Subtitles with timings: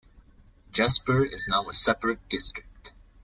[0.73, 2.93] Jashpur is now a separate district.